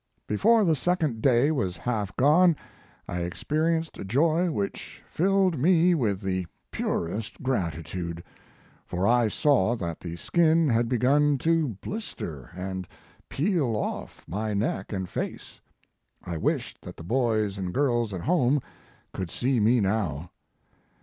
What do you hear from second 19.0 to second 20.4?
could see me now.